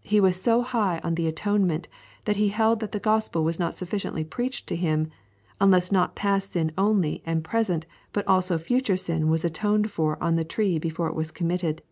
[0.00, 1.86] He was so high on the Atonement,
[2.24, 5.10] that he held that the gospel was not sufficiently preached to him,
[5.60, 7.84] unless not past sin only and present,
[8.14, 11.82] but also all future sin was atoned for on the tree before it was committed.